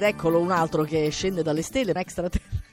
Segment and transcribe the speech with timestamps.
[0.00, 2.67] Eccolo un altro che scende dalle stelle, un extraterrestre.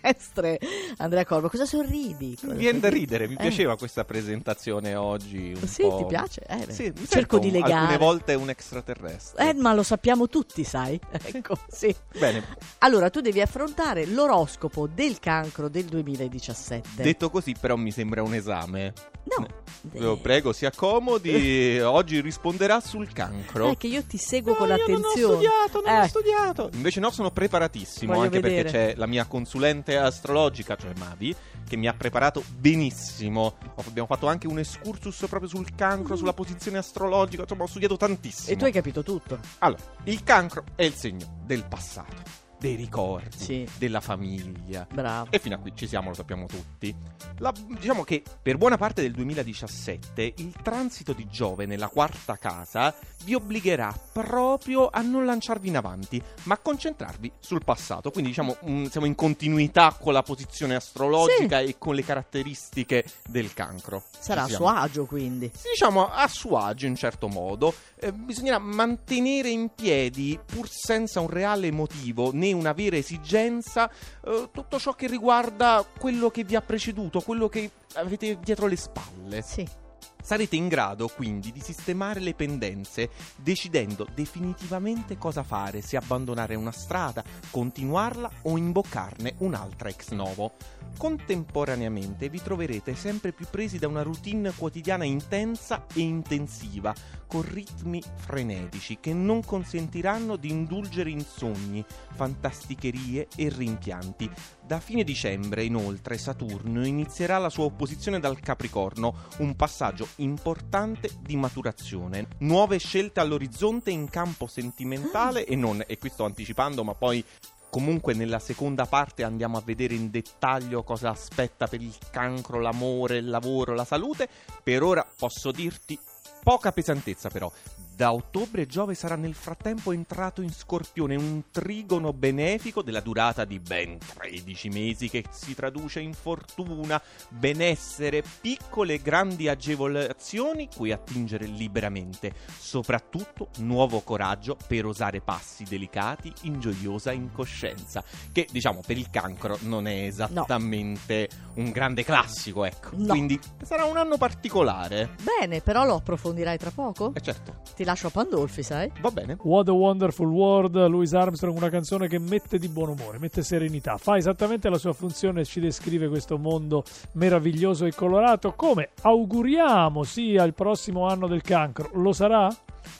[0.98, 2.38] Andrea Corvo, cosa sorridi?
[2.42, 3.38] Mi viene da ridere, mi eh.
[3.38, 5.55] piaceva questa presentazione oggi.
[5.66, 5.98] sì, po'...
[5.98, 6.42] ti piace?
[6.48, 7.74] Eh, sì, cerco di legare.
[7.74, 9.50] Alcune volte un extraterrestre.
[9.50, 11.00] Eh, ma lo sappiamo tutti, sai?
[11.12, 11.94] Ecco, sì.
[12.18, 12.44] Bene.
[12.80, 17.02] Allora, tu devi affrontare l'oroscopo del cancro del 2017.
[17.02, 18.94] Detto così, però mi sembra un esame.
[19.26, 19.48] No.
[19.92, 21.80] Eh, prego, si accomodi.
[21.82, 23.72] Oggi risponderà sul cancro.
[23.72, 25.02] È che io ti seguo no, con attenzione.
[25.02, 26.00] Non ho studiato, non eh.
[26.00, 26.70] ho studiato.
[26.74, 28.14] Invece no, sono preparatissimo.
[28.14, 28.64] Voglio anche vedere.
[28.64, 31.36] perché c'è la mia consulente astrologica, cioè Mavi,
[31.68, 33.55] che mi ha preparato benissimo.
[33.76, 37.44] Abbiamo fatto anche un excursus proprio sul cancro, sulla posizione astrologica.
[37.44, 38.52] Insomma, ho studiato tantissimo.
[38.54, 39.40] E tu hai capito tutto.
[39.59, 43.69] Allora, il cancro è il segno del passato dei ricordi, sì.
[43.77, 44.87] della famiglia.
[44.91, 45.31] Bravo.
[45.31, 46.95] E fino a qui ci siamo, lo sappiamo tutti.
[47.39, 52.95] La, diciamo che per buona parte del 2017 il transito di Giove nella quarta casa
[53.23, 58.11] vi obbligherà proprio a non lanciarvi in avanti, ma a concentrarvi sul passato.
[58.11, 61.65] Quindi diciamo um, siamo in continuità con la posizione astrologica sì.
[61.65, 64.03] e con le caratteristiche del cancro.
[64.17, 65.52] Sarà a suo agio quindi.
[65.53, 67.73] Sì, diciamo a suo agio in certo modo.
[68.00, 73.90] Eh, bisognerà mantenere in piedi, pur senza un reale motivo né una vera esigenza,
[74.26, 78.76] eh, tutto ciò che riguarda quello che vi ha preceduto, quello che avete dietro le
[78.76, 79.42] spalle.
[79.42, 79.84] Sì.
[80.26, 86.72] Sarete in grado quindi di sistemare le pendenze decidendo definitivamente cosa fare, se abbandonare una
[86.72, 90.53] strada, continuarla o imboccarne un'altra ex novo.
[90.98, 96.92] Contemporaneamente vi troverete sempre più presi da una routine quotidiana intensa e intensiva,
[97.28, 104.28] con ritmi frenetici che non consentiranno di indulgere in sogni, fantasticherie e rimpianti.
[104.66, 111.36] Da fine dicembre, inoltre, Saturno inizierà la sua opposizione dal Capricorno, un passaggio importante di
[111.36, 112.30] maturazione.
[112.40, 117.24] Nuove scelte all'orizzonte in campo sentimentale e non, e qui sto anticipando, ma poi
[117.70, 123.18] comunque nella seconda parte andiamo a vedere in dettaglio cosa aspetta per il cancro, l'amore,
[123.18, 124.28] il lavoro, la salute.
[124.64, 125.96] Per ora posso dirti
[126.42, 127.52] poca pesantezza però.
[127.95, 133.57] Da ottobre Giove sarà nel frattempo entrato in Scorpione, un trigono benefico della durata di
[133.57, 141.45] ben 13 mesi che si traduce in fortuna, benessere, piccole e grandi agevolazioni cui attingere
[141.45, 149.09] liberamente, soprattutto nuovo coraggio per osare passi delicati in gioiosa incoscienza, che diciamo per il
[149.09, 151.63] cancro non è esattamente no.
[151.63, 152.89] un grande classico, ecco.
[152.95, 153.07] No.
[153.07, 155.12] Quindi sarà un anno particolare.
[155.22, 157.13] Bene, però lo approfondirai tra poco?
[157.16, 157.62] Eh certo.
[157.73, 158.91] Ti lascio a Pandolfi, sai?
[159.00, 159.38] Va bene.
[159.41, 163.97] What a Wonderful World, Louis Armstrong, una canzone che mette di buon umore, mette serenità,
[163.97, 168.53] fa esattamente la sua funzione e ci descrive questo mondo meraviglioso e colorato.
[168.53, 172.53] Come auguriamo sia il prossimo anno del cancro, lo sarà?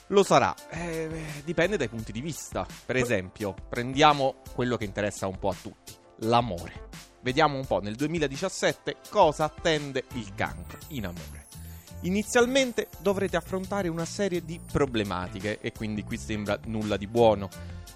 [0.08, 1.08] Lo sarà, eh,
[1.44, 2.66] dipende dai punti di vista.
[2.86, 6.84] Per esempio, prendiamo quello che interessa un po' a tutti, l'amore.
[7.22, 11.45] Vediamo un po' nel 2017 cosa attende il cancro in amore.
[12.02, 17.48] Inizialmente dovrete affrontare una serie di problematiche e quindi qui sembra nulla di buono.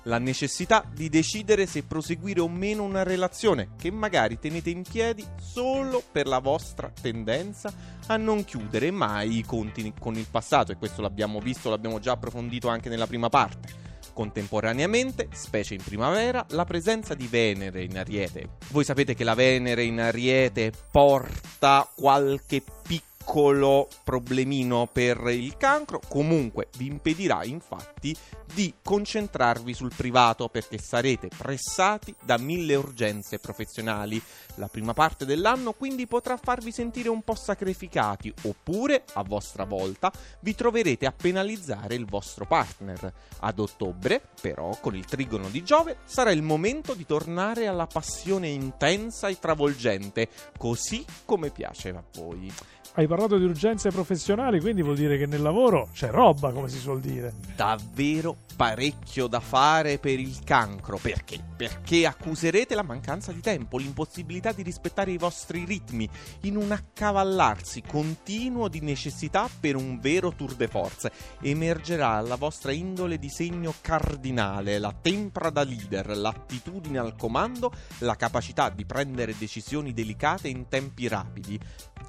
[0.04, 5.24] La necessità di decidere se proseguire o meno una relazione che magari tenete in piedi
[5.38, 7.70] solo per la vostra tendenza
[8.06, 12.12] a non chiudere mai i conti con il passato e questo l'abbiamo visto, l'abbiamo già
[12.12, 13.88] approfondito anche nella prima parte.
[14.14, 18.56] Contemporaneamente, specie in primavera, la presenza di Venere in Ariete.
[18.70, 26.00] Voi sapete che la Venere in Ariete porta qualche piccolo piccolo problemino per il cancro,
[26.08, 28.16] comunque vi impedirà infatti
[28.52, 34.20] di concentrarvi sul privato perché sarete pressati da mille urgenze professionali.
[34.56, 40.12] La prima parte dell'anno quindi potrà farvi sentire un po' sacrificati oppure, a vostra volta,
[40.41, 43.12] vi troverete a penalizzare il vostro partner.
[43.42, 48.48] Ad ottobre, però, con il trigono di Giove, sarà il momento di tornare alla passione
[48.48, 52.52] intensa e travolgente, così come piace a voi.
[52.92, 56.78] Hai parlato di urgenze professionali, quindi vuol dire che nel lavoro c'è roba, come si
[56.78, 57.32] suol dire.
[57.54, 60.98] Davvero parecchio da fare per il cancro.
[61.00, 61.38] Perché?
[61.56, 66.06] Perché accuserete la mancanza di tempo, l'impossibilità di rispettare i vostri ritmi,
[66.42, 71.12] in un accavallarsi continuo di necessità per un vero tour de force.
[71.42, 78.16] Emergerà la vostra indole di segno cardinale, la tempra da leader, l'attitudine al comando, la
[78.16, 81.59] capacità di prendere decisioni delicate in tempi rapidi.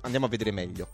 [0.02, 0.88] Andiamo a vedere meglio.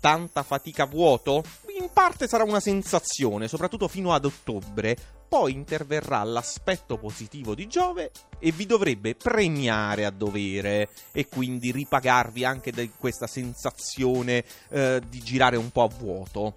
[0.00, 1.42] Tanta fatica a vuoto?
[1.78, 4.96] In parte sarà una sensazione, soprattutto fino ad ottobre.
[5.28, 12.44] Poi interverrà l'aspetto positivo di Giove e vi dovrebbe premiare a dovere e quindi ripagarvi
[12.44, 16.54] anche di questa sensazione eh, di girare un po' a vuoto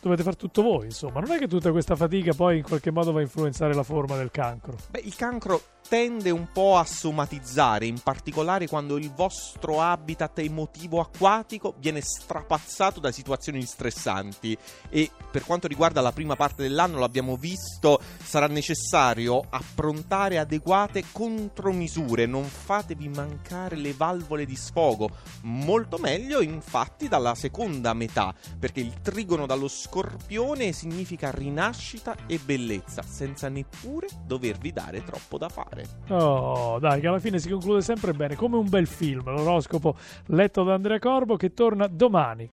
[0.00, 1.20] dovete fare tutto voi, insomma.
[1.20, 4.16] Non è che tutta questa fatica poi in qualche modo va a influenzare la forma
[4.16, 4.76] del cancro.
[4.90, 11.00] Beh, il cancro tende un po' a somatizzare, in particolare quando il vostro habitat emotivo
[11.00, 14.56] acquatico viene strapazzato da situazioni stressanti.
[14.88, 22.26] E per quanto riguarda la prima parte dell'anno l'abbiamo visto, sarà necessario approntare adeguate contromisure,
[22.26, 25.10] non fatevi mancare le valvole di sfogo,
[25.42, 33.02] molto meglio infatti dalla seconda metà, perché il trigono dallo scorpione significa rinascita e bellezza,
[33.02, 35.48] senza neppure dovervi dare troppo da
[35.84, 36.14] fare.
[36.20, 39.96] Oh, dai, che alla fine si conclude sempre bene, come un bel film, l'oroscopo
[40.26, 42.44] letto da Andrea Corbo che torna domani